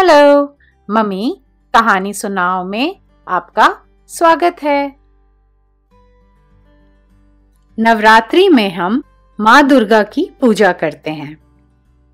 Hello, 0.00 0.58
mummy, 0.90 1.40
कहानी 1.74 2.14
सुनाओ 2.14 2.64
में 2.64 2.96
आपका 3.28 3.78
स्वागत 4.08 4.56
है। 4.62 4.96
नवरात्रि 7.78 8.48
में 8.48 8.70
हम 8.70 9.02
माँ 9.40 9.62
दुर्गा 9.62 10.02
की 10.02 10.30
पूजा 10.40 10.72
करते 10.72 11.10
हैं। 11.10 11.36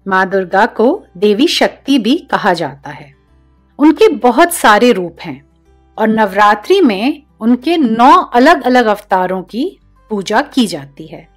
माँ 0.08 0.30
दुर्गा 0.30 0.66
को 0.66 1.04
देवी 1.16 1.46
शक्ति 1.46 1.98
भी 1.98 2.16
कहा 2.18 2.52
जाता 2.52 2.90
है। 2.90 3.14
उनके 3.78 4.08
बहुत 4.08 4.52
सारे 4.52 4.92
रूप 4.92 5.16
हैं 5.20 5.50
और 5.98 6.08
नवरात्रि 6.08 6.80
में 6.80 7.22
उनके 7.40 7.76
नौ 7.76 8.22
अलग 8.22 8.62
अलग 8.62 8.86
अवतारों 8.86 9.42
की 9.42 9.78
पूजा 10.10 10.40
की 10.42 10.66
जाती 10.66 11.06
है। 11.06 11.28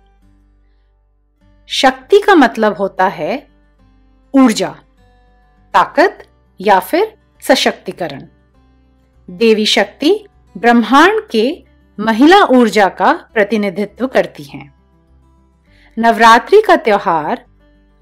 शक्ति 1.68 2.20
का 2.20 2.36
मतलब 2.36 2.74
होता 2.74 3.08
है 3.08 3.48
ऊर्जा, 4.34 4.76
ताकत 5.74 6.26
या 6.62 6.80
फिर 6.80 7.18
सशक्तिकरण। 7.42 8.26
देवी 9.30 9.66
शक्ति 9.66 10.26
ब्रह्मांड 10.58 11.22
के 11.32 11.64
महिला 12.00 12.44
ऊर्जा 12.44 12.88
का 12.90 13.14
प्रतिनिधित्व 13.34 14.08
करती 14.08 14.44
हैं। 14.44 14.74
नवरात्रि 15.98 16.62
का 16.62 16.76
त्योहार 16.76 17.46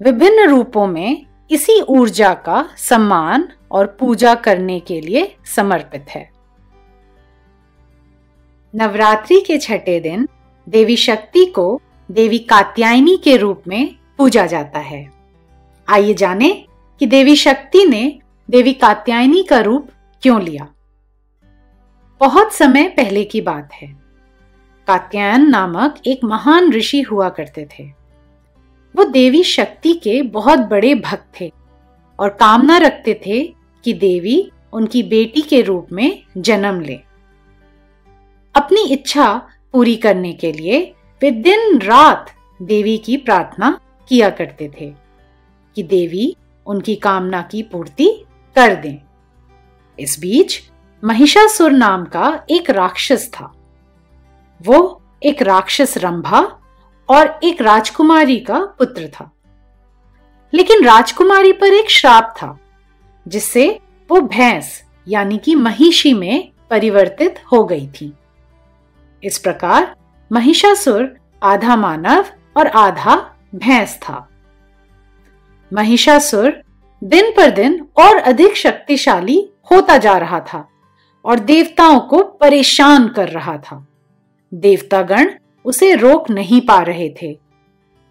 विभिन्न 0.02 0.48
रूपों 0.48 0.86
में 0.86 1.26
इसी 1.50 1.80
ऊर्जा 1.80 2.34
का 2.34 2.68
सम्मान 2.76 3.48
और 3.70 3.86
पूजा 3.86 4.34
करने 4.34 4.80
के 4.80 5.00
लिए 5.00 5.36
समर्पित 5.44 6.06
है। 6.10 6.30
नवरात्रि 8.74 9.40
के 9.40 9.58
छठे 9.58 10.00
दिन 10.00 10.28
देवी 10.68 10.96
शक्ति 10.96 11.46
को 11.46 11.80
देवी 12.10 12.38
कात्यायनी 12.38 13.16
के 13.16 13.36
रूप 13.36 13.62
में 13.68 13.94
पूजा 14.18 14.46
जाता 14.46 14.78
है। 14.78 15.10
आइए 15.88 16.14
जाने 16.14 16.66
कि 17.00 17.06
देवी 17.06 17.36
शक्ति 17.36 17.84
ने 17.84 18.18
देवी 18.50 18.72
कात्यायनी 18.72 19.42
का 19.42 19.60
रूप 19.60 19.88
क्यों 20.22 20.42
लिया? 20.42 20.68
बहुत 22.20 22.52
समय 22.52 22.88
पहले 22.88 23.24
की 23.24 23.40
बात 23.40 23.72
है। 23.72 23.96
कात्यायन 24.86 25.50
नामक 25.50 25.94
एक 26.06 26.20
महान 26.24 26.72
ऋषि 26.72 27.00
हुआ 27.02 27.28
करते 27.28 27.68
थे। 27.78 27.84
वो 28.96 29.04
देवी 29.04 29.42
शक्ति 29.42 29.92
के 29.92 30.22
बहुत 30.22 30.58
बड़े 30.58 30.94
भक्त 30.94 31.40
थे 31.40 31.52
और 32.20 32.28
कामना 32.28 32.78
रखते 32.78 33.20
थे 33.26 33.54
कि 33.84 33.92
देवी 33.92 34.50
उनकी 34.72 35.02
बेटी 35.02 35.40
के 35.40 35.62
रूप 35.62 35.86
में 35.92 36.22
जन्म 36.38 36.80
ले। 36.80 37.00
अपनी 38.54 38.88
इच्छा 38.88 39.42
पूरी 39.72 39.96
करने 39.96 40.32
के 40.32 40.52
लिए 40.52 40.94
वे 41.22 41.30
दिन 41.30 41.78
रात 41.78 42.30
देवी 42.62 42.98
की 42.98 43.16
प्रार्थना 43.16 43.80
किया 44.08 44.30
करते 44.30 44.70
थे 44.80 44.92
कि 45.76 45.82
देवी 45.82 46.36
उनकी 46.66 46.96
कामना 46.96 47.42
की 47.42 47.62
पूर्ति 47.62 48.17
कर 48.58 48.74
दें। 48.74 48.96
इस 49.98 50.20
बीच 50.20 50.70
महिषासुर 51.04 51.72
नाम 51.72 52.04
का 52.04 52.44
एक 52.50 52.70
राक्षस 52.70 53.30
था। 53.34 53.54
वो 54.62 55.02
एक 55.22 55.42
राक्षस 55.42 55.94
रंभा 55.98 56.40
और 57.08 57.40
एक 57.42 57.62
राजकुमारी 57.62 58.40
का 58.40 58.58
पुत्र 58.58 59.08
था। 59.08 59.30
लेकिन 60.54 60.84
राजकुमारी 60.84 61.52
पर 61.52 61.66
एक 61.66 61.90
श्राप 61.90 62.34
था, 62.36 62.58
जिससे 63.28 63.80
वो 64.10 64.20
भैंस 64.20 64.84
यानी 65.08 65.38
कि 65.38 65.54
महिषी 65.54 66.14
में 66.14 66.52
परिवर्तित 66.70 67.34
हो 67.52 67.64
गई 67.64 67.88
थी। 67.88 68.12
इस 69.24 69.38
प्रकार 69.38 69.96
महिषासुर 70.32 71.16
आधा 71.42 71.76
मानव 71.76 72.24
और 72.56 72.66
आधा 72.66 73.34
भैंस 73.54 73.98
था। 74.02 74.28
महिषासुर 75.72 76.62
दिन 77.04 77.30
पर 77.30 77.50
दिन 77.50 77.88
और 77.96 78.16
अधिक 78.16 78.56
शक्तिशाली 78.56 79.48
होता 79.70 79.96
जा 79.96 80.18
रहा 80.18 80.40
था 80.40 80.68
और 81.24 81.38
देवताओं 81.38 82.00
को 82.00 82.22
परेशान 82.22 83.08
कर 83.08 83.28
रहा 83.28 83.58
था 83.58 83.86
देवतागण 84.54 85.30
उसे 85.64 85.94
रोक 85.94 86.30
नहीं 86.30 86.60
पा 86.60 86.82
रहे 86.82 87.14
थे 87.22 87.38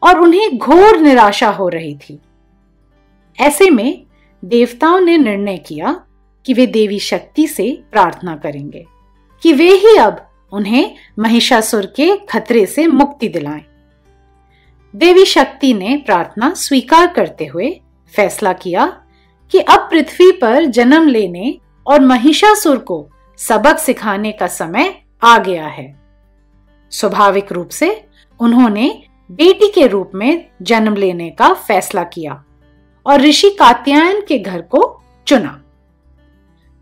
और 0.03 0.20
उन्हें 0.20 0.58
घोर 0.58 0.98
निराशा 0.98 1.50
हो 1.50 1.70
रही 1.70 1.96
थी 1.96 2.20
ऐसे 3.40 3.70
में 3.70 4.03
देवताओं 4.46 5.00
ने 5.00 5.18
निर्णय 5.18 5.58
किया 5.58 6.04
कि 6.46 6.54
वे 6.54 6.68
देवी 6.68 7.00
शक्ति 7.00 7.48
से 7.48 7.84
प्रार्थना 7.92 8.36
करेंगे 8.36 8.86
कि 9.44 9.54
वे 9.54 9.69
ही 9.69 9.96
अब 9.98 10.30
उन्हें 10.52 10.96
महिषासुर 11.19 11.86
के 11.86 12.18
खतरे 12.18 12.66
से 12.66 12.88
मुक्ति 12.88 13.28
दिलाएँ। 13.28 13.66
देवी 14.96 15.25
शक्ति 15.25 15.74
ने 15.74 15.98
प्रार्थना 16.06 16.54
स्वीकार 16.54 17.08
करते 17.08 17.46
हुए 17.46 17.81
फैसला 18.13 18.53
किया 18.53 18.85
कि 19.51 19.59
अब 19.59 19.88
पृथ्वी 19.91 20.31
पर 20.31 20.66
जन्म 20.66 21.07
लेने 21.07 21.57
और 21.88 22.00
महिषासुर 22.00 22.78
को 22.78 23.07
सबक 23.40 23.78
सिखाने 23.78 24.31
का 24.31 24.47
समय 24.47 24.94
आ 25.23 25.38
गया 25.38 25.68
है। 25.68 25.95
स्वाभाविक 26.91 27.51
रूप 27.51 27.69
से 27.69 27.90
उन्होंने 28.40 28.90
बेटी 29.29 29.68
के 29.68 29.88
रूप 29.88 30.12
में 30.16 30.45
जन्म 30.62 30.95
लेने 30.95 31.29
का 31.29 31.53
फैसला 31.53 32.03
किया 32.03 32.44
और 33.06 33.22
ऋषि 33.22 33.50
कात्यायन 33.50 34.22
के 34.22 34.39
घर 34.39 34.62
को 34.62 35.01
चुना। 35.28 35.62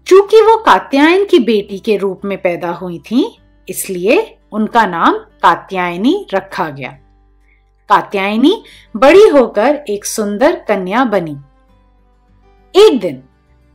चूँकि 0.07 0.41
वो 0.41 0.57
कात्यायन 0.57 1.25
की 1.25 1.39
बेटी 1.39 1.79
के 1.79 1.97
रूप 1.97 2.21
में 2.25 2.37
पैदा 2.41 2.71
हुई 2.71 2.99
थी, 2.99 3.37
इसलिए 3.67 4.37
उनका 4.51 4.85
नाम 4.85 5.17
कात्यायनी 5.43 6.25
रखा 6.33 6.69
गया। 6.69 6.97
कात्यायनी 7.90 8.63
बड़ी 8.96 9.28
होकर 9.29 9.75
एक 9.90 10.06
सुंदर 10.06 10.56
कन्या 10.68 11.03
बनी। 11.06 11.35
एक 12.75 13.00
दिन 13.00 13.22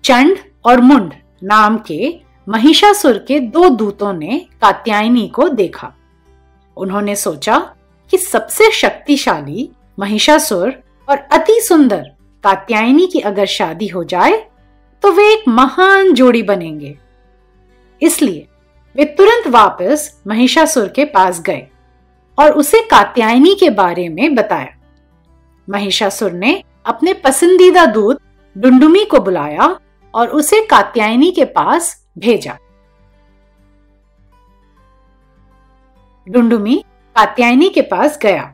चंड 0.04 0.38
और 0.64 0.80
मुंड 0.80 1.12
नाम 1.42 1.78
के 1.86 2.14
महिषासुर 2.46 3.18
के 3.18 3.38
दो 3.40 3.68
दूतों 3.68 4.12
ने 4.12 4.38
कात्यायनी 4.62 5.26
को 5.28 5.48
देखा। 5.48 5.92
उन्होंने 6.76 7.16
सोचा 7.16 7.58
कि 8.12 8.18
सबसे 8.18 8.70
शक्तिशाली 8.72 9.68
महिषासुर 9.98 10.72
और 11.08 11.16
अति 11.32 11.60
सुंदर 11.60 12.10
कात्यायनी 12.44 13.06
की 13.06 13.20
अगर 13.20 13.46
शादी 13.46 13.86
हो 13.86 14.04
जाए 14.04 14.36
तो 15.02 15.12
वे 15.12 15.32
एक 15.32 15.48
महान 15.48 16.12
जोड़ी 16.12 16.42
बनेंगे। 16.42 16.96
इसलिए 18.02 18.46
वे 18.96 19.04
तुरंत 19.04 19.46
वापस 19.48 20.22
महिषासुर 20.26 20.88
के 20.88 21.04
पास 21.04 21.40
गए। 21.40 21.66
और 22.40 22.52
उसे 22.52 22.80
कात्यायनी 22.82 23.54
के 23.54 23.70
बारे 23.70 24.08
में 24.08 24.34
बताया। 24.34 24.76
महिषासुर 25.68 26.32
ने 26.32 26.62
अपने 26.86 27.12
पसंदीदा 27.14 27.84
दूत 27.86 28.20
डुंडुमी 28.56 29.04
को 29.04 29.20
बुलाया 29.20 29.78
और 30.14 30.28
उसे 30.28 30.60
कात्यायनी 30.66 31.30
के 31.32 31.44
पास 31.44 31.94
भेजा। 32.18 32.56
डुंडुमी 36.26 36.84
कात्यायनी 37.16 37.68
के 37.68 37.82
पास 37.82 38.18
गया 38.18 38.52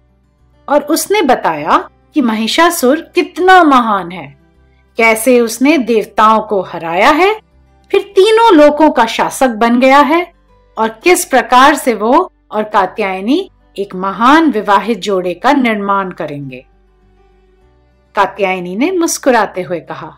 और 0.68 0.82
उसने 0.82 1.22
बताया 1.22 1.78
कि 2.14 2.20
महिषासुर 2.20 3.00
कितना 3.14 3.62
महान 3.64 4.10
है। 4.12 4.26
कैसे 4.98 5.40
उसने 5.40 5.76
देवताओं 5.78 6.40
को 6.40 6.60
हराया 6.62 7.10
है, 7.10 7.32
फिर 7.90 8.02
तीनों 8.16 8.52
लोकों 8.54 8.90
का 8.90 9.06
शासक 9.06 9.50
बन 9.50 9.78
गया 9.80 9.98
है 9.98 10.32
और 10.76 10.88
किस 11.04 11.24
प्रकार 11.24 11.74
से 11.74 11.94
वो 11.94 12.32
और 12.50 12.62
कात्यायनी 12.62 13.50
एक 13.78 13.94
महान 13.94 14.50
विवाहित 14.50 14.98
जोड़े 14.98 15.34
का 15.34 15.52
निर्माण 15.52 16.10
करेंगे। 16.10 16.64
कात्यायनी 18.14 18.76
ने 18.76 18.90
मुस्कुराते 18.90 19.62
हुए 19.62 19.80
कहा, 19.80 20.16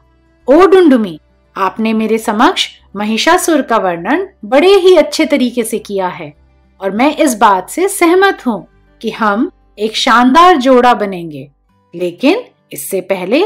ओ 0.49 0.67
डुंडुमी, 0.67 1.21
आपने 1.57 1.93
मेरे 1.93 2.19
समक्ष 2.19 2.69
महिषासुर 2.97 3.63
का 3.63 3.77
वर्णन 3.77 4.29
बड़े 4.45 4.75
ही 4.75 4.97
अच्छे 4.97 5.27
तरीके 5.27 5.65
से 5.65 5.79
किया 5.79 6.09
है 6.09 6.33
और 6.81 6.91
मैं 6.91 7.17
इस 7.17 7.35
बात 7.35 7.71
से 7.71 7.89
सहमत 7.89 8.47
हूँ 8.47 8.67
कि 9.01 9.11
हम 9.11 9.51
एक 9.79 9.97
शानदार 9.97 10.57
जोड़ा 10.57 10.95
बनेंगे। 10.95 11.51
लेकिन 11.95 12.45
इससे 12.73 13.01
पहले 13.01 13.45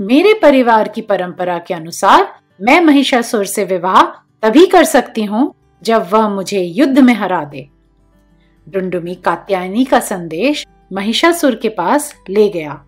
मेरे 0.00 0.34
परिवार 0.34 0.88
की 0.88 1.00
परंपरा 1.00 1.58
के 1.58 1.74
अनुसार 1.74 2.40
मैं 2.60 2.80
महिषासुर 2.80 3.44
से 3.44 3.64
विवाह 3.64 4.02
तभी 4.42 4.66
कर 4.66 4.84
सकती 4.84 5.24
हूँ 5.24 5.52
जब 5.82 6.08
वह 6.12 6.28
मुझे 6.28 6.60
युद्ध 6.60 6.98
में 6.98 7.14
हरा 7.14 7.44
दे। 7.44 7.68
डुंडुमी 8.68 9.14
कात्यायनी 9.14 9.84
का 9.84 10.00
संदेश 10.00 10.66
महिषासुर 10.92 11.54
के 11.54 11.68
पास 11.68 12.14
ले 12.28 12.48
गया। 12.48 12.84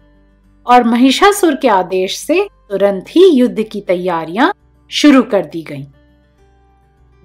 और 0.67 0.84
महिषासुर 0.84 1.55
के 1.55 1.69
आदेश 1.69 2.19
से 2.19 2.49
तुरंत 2.70 3.05
ही 3.08 3.31
युद्ध 3.31 3.62
की 3.62 3.81
तैयारियाँ 3.81 4.52
शुरू 4.90 5.23
कर 5.23 5.44
दी 5.44 5.62
गईं। 5.62 5.84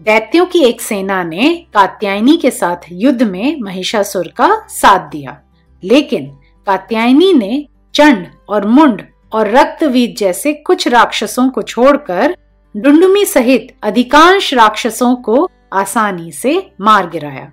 दैत्यों 0.02 0.46
की 0.46 0.60
एक 0.60 0.82
सेना 0.82 1.24
ने 1.24 1.66
कात्यायनी 1.74 2.38
के 2.38 2.52
साथ 2.52 2.78
युद्ध 2.92 3.24
में 3.24 3.62
महिषासुर 3.62 4.28
का 4.28 4.68
साथ 4.68 5.10
दिया। 5.10 5.42
लेकिन 5.84 6.26
कात्यायनी 6.68 7.34
ने 7.34 7.68
चंड 7.94 8.28
और 8.50 8.68
मुंड 8.68 9.02
और 9.34 9.50
रक्तवीत 9.50 10.18
जैसे 10.18 10.54
कुछ 10.54 10.88
राक्षसों 10.88 11.50
को 11.50 11.62
छोड़कर 11.62 12.38
डुंडुमी 12.78 13.26
सहित 13.26 13.76
अधिकांश 13.84 14.54
राक्षसों 14.54 15.16
को 15.16 15.50
आसानी 15.74 16.32
से 16.32 16.72
मार 16.82 17.10
गिराया। 17.10 17.52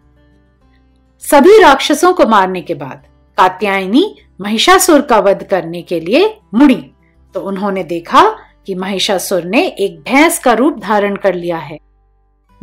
सभी 1.24 1.58
राक्षसों 1.60 2.12
को 2.12 2.26
मारने 2.26 2.60
के 2.60 2.74
बाद 2.74 3.02
कात्यायनी 3.38 4.04
महिषासुर 4.40 5.00
का 5.00 5.18
वध 5.18 5.42
करने 5.42 5.80
के 5.82 5.98
लिए 6.00 6.24
मुड़ी। 6.54 6.90
तो 7.34 7.40
उन्होंने 7.40 7.82
देखा 7.84 8.22
कि 8.66 8.74
महिषासुर 8.74 9.44
ने 9.44 9.66
एक 9.66 9.98
भैंस 10.00 10.38
का 10.38 10.52
रूप 10.52 10.78
धारण 10.78 11.16
कर 11.16 11.34
लिया 11.34 11.58
है। 11.58 11.78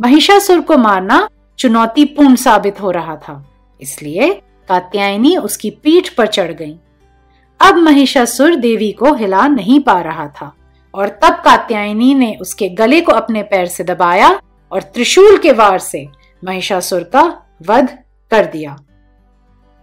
महिषासुर 0.00 0.60
को 0.60 0.76
मारना 0.76 1.28
चुनौतीपूर्ण 1.58 2.34
साबित 2.36 2.80
हो 2.80 2.90
रहा 2.90 3.16
था, 3.18 3.44
इसलिए 3.80 4.32
कात्यायनी 4.68 5.36
उसकी 5.36 5.70
पीठ 5.72 6.08
पर 6.08 6.26
चढ़ 6.26 6.52
गई। 6.52 6.74
अब 7.60 7.76
महिषासुर 7.76 8.54
देवी 8.56 8.90
को 8.92 9.12
हिला 9.14 9.46
नहीं 9.48 9.78
पा 9.80 10.00
रहा 10.00 10.26
था 10.40 10.52
और 10.94 11.08
तब 11.22 11.40
कात्यायनी 11.44 12.14
ने 12.14 12.34
उसके 12.40 12.68
गले 12.70 13.00
को 13.00 13.12
अपने 13.12 13.42
पैर 13.42 13.66
से 13.66 13.84
दबाया 13.84 14.28
और 14.72 14.82
त्रिशूल 14.84 15.38
के 15.38 15.52
वार 15.52 15.78
से 15.78 16.06
महिषासुर 16.42 17.02
का 17.12 17.22
वध 17.68 17.96
कर 18.36 18.46
दिया। 18.46 18.76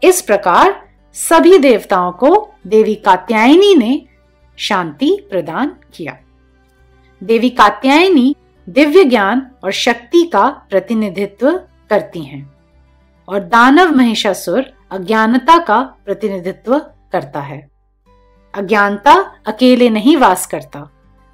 इस 0.04 0.22
प्रकार 0.22 0.82
सभी 1.16 1.58
देवताओं 1.58 2.12
को 2.12 2.54
देवी 2.68 2.96
कात्यायनी 2.96 3.76
ने 3.76 4.06
शांति 4.58 5.28
प्रदान 5.30 5.76
किया। 5.94 6.18
देवी 7.22 7.50
कात्यायनी 7.50 8.36
दिव्य 8.68 9.04
ज्ञान 9.04 9.52
और 9.64 9.72
शक्ति 9.72 10.24
का 10.24 10.48
प्रतिनिधित्व 10.70 11.52
करती 11.90 12.24
हैं 12.24 12.54
और 13.28 13.40
दानव 13.40 13.92
महिषासुर 13.92 14.64
अज्ञानता 14.92 15.58
का 15.58 15.82
प्रतिनिधित्व 16.06 16.80
करता 17.12 17.42
है। 17.42 17.68
अज्ञानता 18.54 19.14
अकेले 19.48 19.90
नहीं 19.90 20.18
वास 20.18 20.46
करता, 20.46 20.90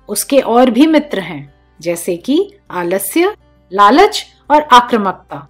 उसके 0.10 0.39
और 0.39 0.69
भी 0.69 0.88
मित्र 0.88 1.19
हैं, 1.19 1.54
जैसे 1.80 2.18
कि 2.18 2.54
आलस्य, 2.71 3.36
लालच 3.71 4.25
और 4.51 4.62
आक्रमकता। 4.62 5.48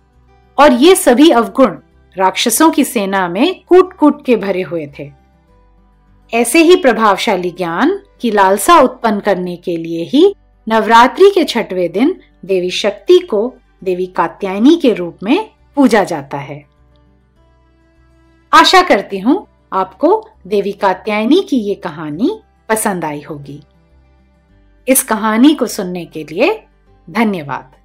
और 0.59 0.73
ये 0.73 0.95
सभी 0.95 1.29
अवगुण 1.29 1.77
राक्षसों 2.17 2.71
की 2.71 2.83
सेना 2.83 3.27
में 3.27 3.63
कूट 3.67 3.93
कूट 3.93 4.25
के 4.25 4.35
भरे 4.35 4.61
हुए 4.61 4.87
थे। 4.99 5.11
ऐसे 6.33 6.59
ही 6.59 6.75
प्रभावशाली 6.75 7.51
ज्ञान 7.51 7.99
की 8.21 8.31
लालसा 8.31 8.79
उत्पन्न 8.79 9.19
करने 9.19 9.55
के 9.57 9.77
लिए 9.77 10.03
ही 10.03 10.35
नवरात्रि 10.67 11.31
के 11.35 11.43
छठवें 11.43 11.91
दिन 11.91 12.19
देवी 12.45 12.69
शक्ति 12.69 13.19
को 13.19 13.53
देवी 13.83 14.05
कात्यायनी 14.05 14.75
के 14.75 14.93
रूप 14.93 15.17
में 15.23 15.49
पूजा 15.75 16.03
जाता 16.03 16.37
है। 16.37 16.65
आशा 18.53 18.81
करती 18.81 19.19
हूँ 19.19 19.47
आपको 19.73 20.27
देवी 20.47 20.71
कात्यायनी 20.71 21.41
की 21.41 21.57
ये 21.57 21.75
कहानी 21.75 22.39
पसंद 22.69 23.05
आई 23.05 23.21
होगी। 23.21 23.63
इस 24.87 25.03
कहानी 25.03 25.53
को 25.53 25.65
सुनने 25.67 26.05
के 26.05 26.23
लिए 26.23 26.63
धन्यवाद। 27.09 27.78